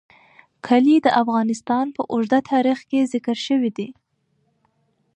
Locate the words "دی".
3.77-3.89